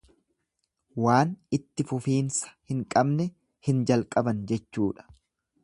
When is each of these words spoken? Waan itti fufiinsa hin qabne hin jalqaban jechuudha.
Waan 1.03 1.33
itti 1.57 1.85
fufiinsa 1.91 2.51
hin 2.71 2.81
qabne 2.95 3.29
hin 3.69 3.85
jalqaban 3.91 4.41
jechuudha. 4.53 5.07